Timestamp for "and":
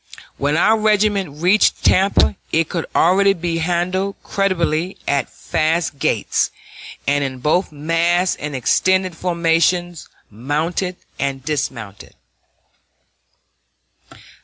7.05-7.43, 8.37-8.55, 11.19-11.45